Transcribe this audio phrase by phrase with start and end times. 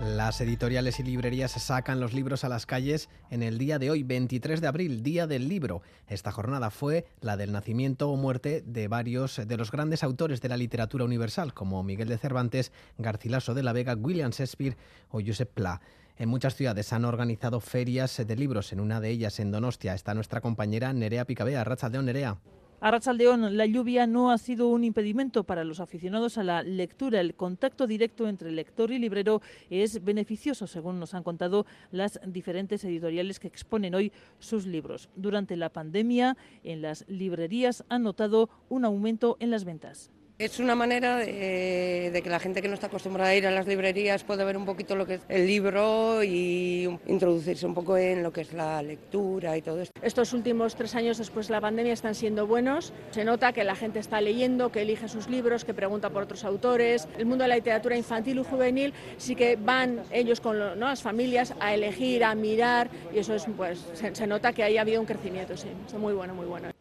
[0.00, 4.02] Las editoriales y librerías sacan los libros a las calles en el día de hoy,
[4.02, 5.80] 23 de abril, Día del Libro.
[6.06, 10.50] Esta jornada fue la del nacimiento o muerte de varios de los grandes autores de
[10.50, 14.76] la literatura universal, como Miguel de Cervantes, Garcilaso de la Vega, William Shakespeare
[15.08, 15.80] o Josep Pla.
[16.18, 18.74] En muchas ciudades han organizado ferias de libros.
[18.74, 21.64] En una de ellas, en Donostia, está nuestra compañera Nerea Picabea.
[21.64, 22.36] Rachaldeón, Nerea.
[22.78, 27.20] A la lluvia no ha sido un impedimento para los aficionados a la lectura.
[27.20, 29.40] El contacto directo entre lector y librero
[29.70, 35.08] es beneficioso, según nos han contado las diferentes editoriales que exponen hoy sus libros.
[35.16, 40.10] Durante la pandemia, en las librerías han notado un aumento en las ventas.
[40.38, 43.66] Es una manera de, que la gente que no está acostumbrada a ir a las
[43.66, 48.22] librerías pueda ver un poquito lo que es el libro y introducirse un poco en
[48.22, 49.98] lo que es la lectura y todo esto.
[50.02, 52.92] Estos últimos tres años después de la pandemia están siendo buenos.
[53.12, 56.44] Se nota que la gente está leyendo, que elige sus libros, que pregunta por otros
[56.44, 57.08] autores.
[57.16, 61.54] El mundo de la literatura infantil y juvenil sí que van ellos con las familias
[61.60, 65.00] a elegir, a mirar y eso es, pues, se, se nota que ahí ha habido
[65.00, 65.68] un crecimiento, sí.
[65.86, 66.76] Es muy bueno, muy bueno.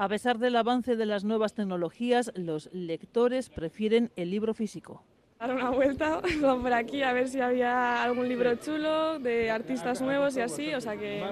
[0.00, 5.02] A pesar del avance de las nuevas tecnologías, los lectores prefieren el libro físico.
[5.40, 10.36] Dar una vuelta por aquí a ver si había algún libro chulo de artistas nuevos
[10.36, 11.24] y así, o sea que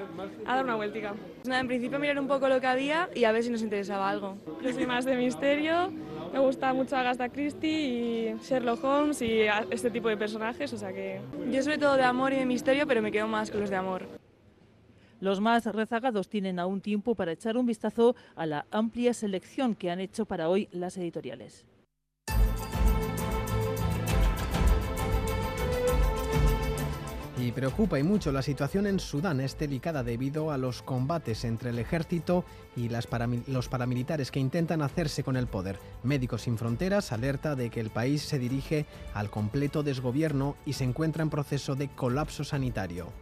[0.45, 1.15] a dar una vueltica.
[1.45, 4.11] Nada, en principio mirar un poco lo que había y a ver si nos interesaba
[4.11, 4.37] algo.
[4.61, 5.93] Yo soy más de misterio,
[6.33, 10.93] me gusta mucho Agatha Christie y Sherlock Holmes y este tipo de personajes, o sea
[10.93, 11.21] que...
[11.53, 13.77] Yo sobre todo de amor y de misterio, pero me quedo más con los de
[13.77, 14.26] amor.
[15.21, 19.91] Los más rezagados tienen aún tiempo para echar un vistazo a la amplia selección que
[19.91, 21.65] han hecho para hoy las editoriales.
[27.39, 29.41] Y preocupa y mucho la situación en Sudán.
[29.41, 32.45] Es delicada debido a los combates entre el ejército
[32.75, 35.79] y los paramilitares que intentan hacerse con el poder.
[36.03, 40.85] Médicos Sin Fronteras alerta de que el país se dirige al completo desgobierno y se
[40.85, 43.13] encuentra en proceso de colapso sanitario.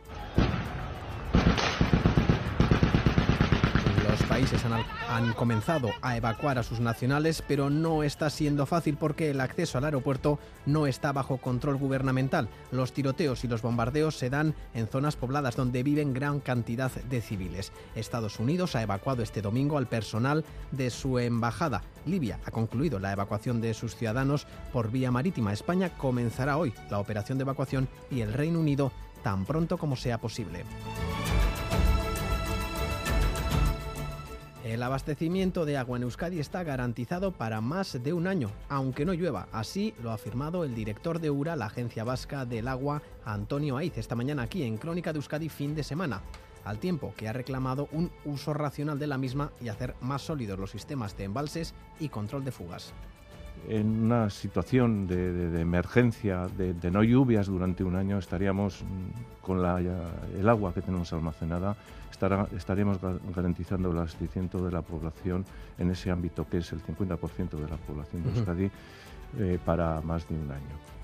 [4.35, 4.65] Países
[5.09, 9.79] han, comenzado a evacuar a sus nacionales, pero no está siendo fácil porque el acceso
[9.79, 12.49] al aeropuerto no está bajo control gubernamental.
[12.73, 17.21] Los tiroteos y los bombardeos se dan en zonas pobladas donde viven gran cantidad de
[17.21, 17.71] civiles.
[17.95, 21.85] Estados Unidos ha evacuado este domingo al personal de su embajada.
[22.05, 25.53] Libia ha concluido la evacuación de sus ciudadanos por vía marítima.
[25.53, 28.91] España comenzará hoy la operación de evacuación y el Reino Unido
[29.23, 30.65] tan pronto como sea posible.
[34.65, 39.13] El abastecimiento de agua en Euskadi está garantizado para más de un año, aunque no
[39.13, 39.47] llueva.
[39.53, 43.99] Así lo ha afirmado el director de URA, la Agencia Vasca del Agua, Antonio Aiz,
[43.99, 46.23] esta mañana aquí en Crónica de Euskadi fin de semana
[46.65, 50.59] al tiempo que ha reclamado un uso racional de la misma y hacer más sólidos
[50.59, 52.95] los sistemas de embalses y control de fugas.
[53.69, 58.85] En una situación de, emergencia, de, no lluvias durante un año, estaríamos
[59.41, 61.77] con el agua que tenemos almacenada
[62.57, 62.99] estaríamos
[63.35, 65.45] garantizando el abastecimiento de la población
[65.79, 68.71] en ese ámbito que es el 50% de la población de Euskadi
[69.39, 71.04] eh, para más de un año.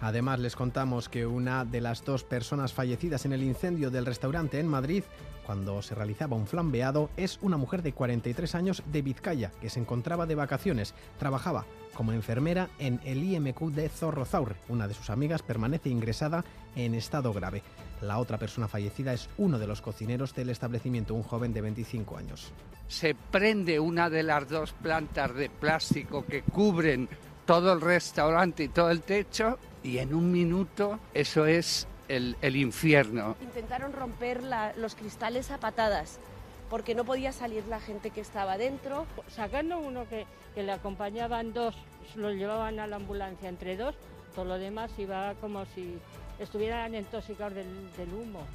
[0.00, 4.58] Además, les contamos que una de las dos personas fallecidas en el incendio del restaurante
[4.58, 5.04] en Madrid,
[5.44, 9.78] cuando se realizaba un flambeado, es una mujer de 43 años de Vizcaya, que se
[9.78, 10.94] encontraba de vacaciones.
[11.18, 14.56] Trabajaba como enfermera en el IMQ de Zorrozaurre.
[14.68, 16.44] Una de sus amigas permanece ingresada
[16.76, 17.62] en estado grave.
[18.00, 22.16] La otra persona fallecida es uno de los cocineros del establecimiento, un joven de 25
[22.16, 22.52] años.
[22.88, 27.08] Se prende una de las dos plantas de plástico que cubren
[27.50, 33.34] todo el restaurante y todo el techo y en un minuto eso es el, infierno.
[33.42, 34.40] Intentaron romper
[34.76, 36.20] los cristales a patadas
[36.68, 39.04] porque no podía salir la gente que estaba dentro.
[39.26, 41.74] Sacando uno que, que le acompañaban dos,
[42.14, 43.96] lo llevaban a la ambulancia entre dos,
[44.36, 45.98] todo lo demás iba como si
[46.38, 48.46] estuvieran intoxicados del, del humo.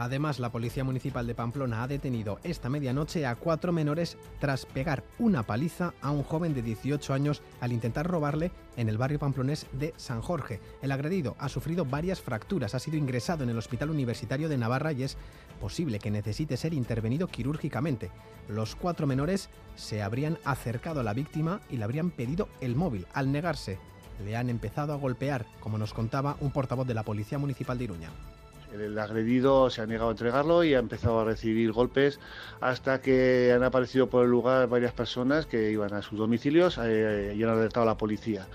[0.00, 5.04] Además, la Policía Municipal de Pamplona ha detenido esta medianoche a cuatro menores tras pegar
[5.18, 9.66] una paliza a un joven de 18 años al intentar robarle en el barrio pamplonés
[9.72, 10.58] de San Jorge.
[10.80, 14.92] El agredido ha sufrido varias fracturas, ha sido ingresado en el Hospital Universitario de Navarra
[14.92, 15.18] y es
[15.60, 18.10] posible que necesite ser intervenido quirúrgicamente.
[18.48, 23.06] Los cuatro menores se habrían acercado a la víctima y le habrían pedido el móvil.
[23.12, 23.78] Al negarse,
[24.24, 27.84] le han empezado a golpear, como nos contaba un portavoz de la Policía Municipal de
[27.84, 28.08] Iruña.
[28.72, 32.20] El agredido se ha negado a entregarlo y ha empezado a recibir golpes
[32.60, 37.34] hasta que han aparecido por el lugar varias personas que iban a sus domicilios eh,
[37.36, 38.46] y han alertado a la policía.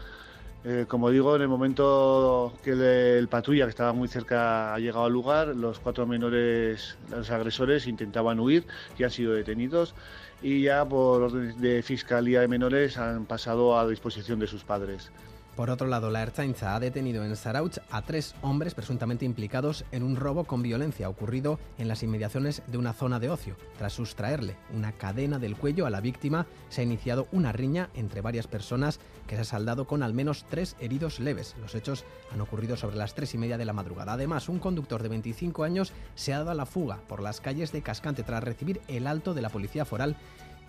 [0.68, 5.06] Eh, como digo, en el momento que el, patrulla, que estaba muy cerca, ha llegado
[5.06, 8.66] al lugar, los cuatro menores, los agresores, intentaban huir
[8.98, 9.94] y han sido detenidos
[10.42, 15.12] y ya por orden de Fiscalía de Menores han pasado a disposición de sus padres.
[15.56, 20.04] Por otro lado, la Ertzaintza ha detenido en Sarauch a tres hombres presuntamente implicados en
[20.04, 23.56] un robo con violencia ocurrido en las inmediaciones de una zona de ocio.
[23.78, 28.20] Tras sustraerle una cadena del cuello a la víctima, se ha iniciado una riña entre
[28.20, 31.56] varias personas que se ha saldado con al menos tres heridos leves.
[31.62, 32.04] Los hechos
[32.34, 34.14] han ocurrido sobre las tres y media de la madrugada.
[34.14, 37.72] Además, un conductor de 25 años se ha dado a la fuga por las calles
[37.72, 40.18] de Cascante tras recibir el alto de la policía foral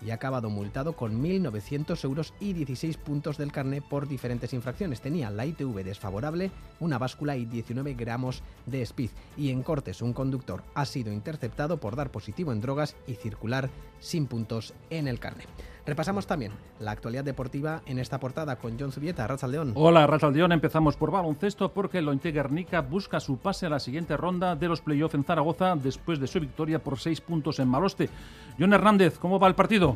[0.05, 5.01] y ha acabado multado con 1.900 euros y 16 puntos del carné por diferentes infracciones.
[5.01, 9.09] Tenía la ITV desfavorable, una báscula y 19 gramos de speed.
[9.35, 13.69] Y en Cortes, un conductor ha sido interceptado por dar positivo en drogas y circular
[13.99, 15.45] sin puntos en el carné.
[15.87, 16.51] Repasamos también
[16.81, 19.71] la actualidad deportiva en esta portada con John Zubieta, León.
[19.73, 20.51] Hola, León.
[20.51, 24.67] Empezamos por baloncesto porque el Ointe Guernica busca su pase a la siguiente ronda de
[24.67, 28.09] los playoffs en Zaragoza después de su victoria por seis puntos en Maloste.
[28.59, 29.95] John Hernández, ¿cómo va el partido?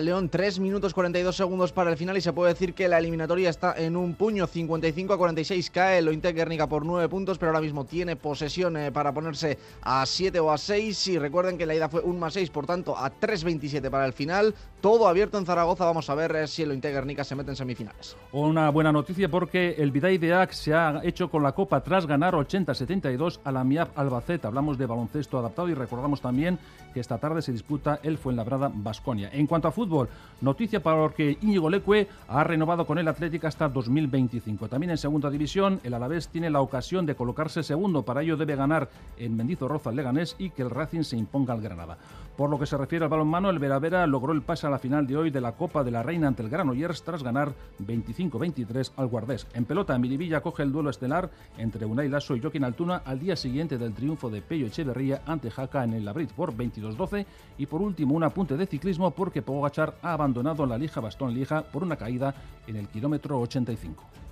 [0.00, 3.50] León, 3 minutos 42 segundos para el final y se puede decir que la eliminatoria
[3.50, 4.46] está en un puño.
[4.46, 8.76] 55 a 46 cae el Ointe Guernica por 9 puntos, pero ahora mismo tiene posesión
[8.76, 11.08] eh, para ponerse a 7 o a 6.
[11.08, 14.12] Y recuerden que la ida fue 1 más 6, por tanto a 3.27 para el
[14.12, 14.54] final.
[14.80, 15.84] Todo abierto en Zaragoza.
[15.84, 18.16] Vamos a ver eh, si el Integernica se mete en semifinales.
[18.32, 22.06] Una buena noticia porque el Vidai de Ax se ha hecho con la Copa tras
[22.06, 24.46] ganar 80-72 a la MIAP Albacete.
[24.46, 26.58] Hablamos de baloncesto adaptado y recordamos también
[26.92, 29.30] que esta tarde se disputa el Fuenlabrada Basconia.
[29.32, 30.08] En cuanto a fútbol,
[30.42, 34.68] noticia para que Íñigo Leque ha renovado con el Atlético hasta 2025.
[34.68, 38.02] También en segunda división, el Alavés tiene la ocasión de colocarse segundo.
[38.02, 41.62] Para ello debe ganar en Mendizorroza al Leganés y que el Racing se imponga al
[41.62, 41.96] Granada.
[42.36, 45.06] Por lo que se refiere al balonmano, el Veravera logró el pase a la final
[45.06, 49.06] de hoy de la Copa de la Reina ante el Granollers tras ganar 25-23 al
[49.06, 49.46] Guardés.
[49.54, 53.36] En pelota, Miribilla coge el duelo estelar entre Unai Lasso y Joaquín Altuna al día
[53.36, 57.26] siguiente del triunfo de Pello Echeverría ante Jaca en el Labrit por 22-12
[57.58, 61.62] y por último un apunte de ciclismo porque Pogachar ha abandonado la Lija Bastón Lija
[61.62, 62.34] por una caída
[62.66, 64.23] en el kilómetro 85.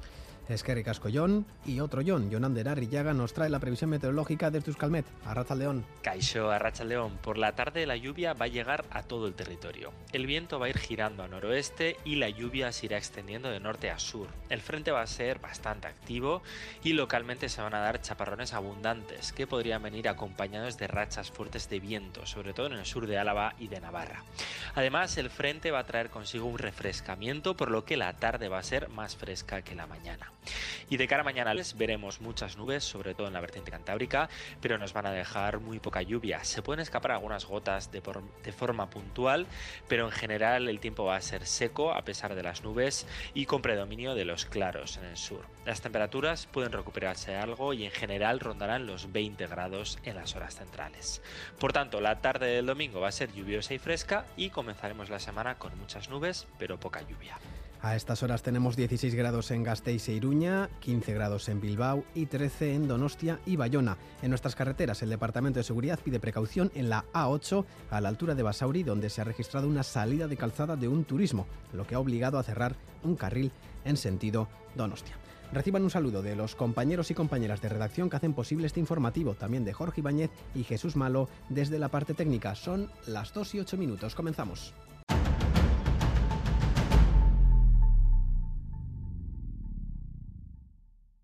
[0.53, 0.83] Es que
[1.65, 5.07] y otro John, Jonander Arrillaga, nos trae la previsión meteorológica de Tuscalmet.
[5.25, 5.87] Arracha León.
[6.03, 7.19] Caixo, Arracha León.
[7.23, 9.93] Por la tarde la lluvia va a llegar a todo el territorio.
[10.13, 13.61] El viento va a ir girando a noroeste y la lluvia se irá extendiendo de
[13.61, 14.29] norte a sur.
[14.51, 16.43] El frente va a ser bastante activo
[16.85, 21.71] y localmente se van a dar chaparrones abundantes que podrían venir acompañados de rachas fuertes
[21.71, 24.23] de viento, sobre todo en el sur de Álava y de Navarra.
[24.75, 28.59] Además, el frente va a traer consigo un refrescamiento, por lo que la tarde va
[28.59, 30.31] a ser más fresca que la mañana.
[30.91, 34.29] Y de cara a mañana les veremos muchas nubes, sobre todo en la vertiente cantábrica,
[34.61, 36.45] pero nos van a dejar muy poca lluvia.
[36.45, 38.03] Se pueden escapar algunas gotas de,
[38.45, 39.47] de forma puntual,
[39.89, 43.47] pero en general el tiempo va a ser seco a pesar de las nubes y
[43.47, 45.47] con predominio de los claros en el sur.
[45.65, 50.57] Las temperaturas pueden recuperarse algo y en general rondarán los 20 grados en las horas
[50.57, 51.23] centrales.
[51.59, 55.21] Por tanto, la tarde del domingo va a ser lluviosa y fresca y comenzaremos la
[55.21, 57.39] semana con muchas nubes, pero poca lluvia.
[57.83, 62.27] A estas horas tenemos 16 grados en Gasteiz e Iruña, 15 grados en Bilbao y
[62.27, 63.99] 13 en Donostia y Bayona.
[64.23, 68.37] En nuestras carreteras, el Departamento de Seguridad pide precaución en la A8 a la altura
[68.37, 71.97] de Basauri, donde se ha registrado una salida de calzada de un turismo, lo que
[71.97, 73.51] ha obligado a cerrar un carril
[73.85, 74.47] en sentido
[74.77, 75.17] Donostia.
[75.53, 79.35] Reciban un saludo de los compañeros y compañeras de redacción que hacen posible este informativo,
[79.35, 82.55] también de Jorge Ibáñez y Jesús Malo desde la parte técnica.
[82.55, 84.15] Son las 2 y 8 minutos.
[84.15, 84.73] Comenzamos.